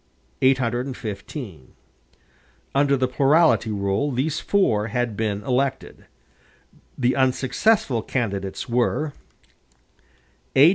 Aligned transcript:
815 0.41 1.73
Under 2.73 2.97
the 2.97 3.07
plurality 3.07 3.69
rule, 3.69 4.09
these 4.11 4.39
four 4.39 4.87
had 4.87 5.15
been 5.15 5.43
elected. 5.43 6.05
The 6.97 7.15
unsuccessful 7.15 8.01
candidates 8.01 8.67
were: 8.67 9.13
A. 10.55 10.69